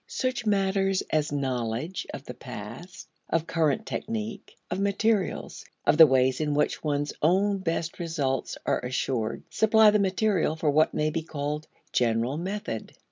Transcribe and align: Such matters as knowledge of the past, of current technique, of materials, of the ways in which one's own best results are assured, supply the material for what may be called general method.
Such 0.07 0.47
matters 0.47 1.03
as 1.11 1.31
knowledge 1.31 2.07
of 2.11 2.23
the 2.25 2.33
past, 2.33 3.07
of 3.29 3.45
current 3.45 3.85
technique, 3.85 4.57
of 4.71 4.79
materials, 4.79 5.63
of 5.85 5.99
the 5.99 6.07
ways 6.07 6.41
in 6.41 6.55
which 6.55 6.83
one's 6.83 7.13
own 7.21 7.59
best 7.59 7.99
results 7.99 8.57
are 8.65 8.79
assured, 8.83 9.43
supply 9.51 9.91
the 9.91 9.99
material 9.99 10.55
for 10.55 10.71
what 10.71 10.95
may 10.95 11.11
be 11.11 11.21
called 11.21 11.67
general 11.93 12.37
method. 12.37 12.95